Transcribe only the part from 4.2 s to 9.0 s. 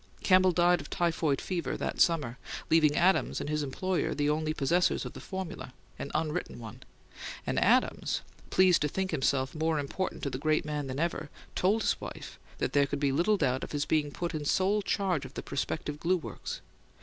only possessors of the formula, an unwritten one; and Adams, pleased to